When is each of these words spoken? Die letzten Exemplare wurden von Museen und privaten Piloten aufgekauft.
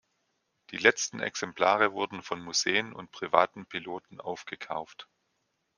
Die 0.71 0.77
letzten 0.77 1.19
Exemplare 1.19 1.93
wurden 1.93 2.23
von 2.23 2.41
Museen 2.41 2.91
und 2.91 3.11
privaten 3.11 3.67
Piloten 3.67 4.19
aufgekauft. 4.19 5.07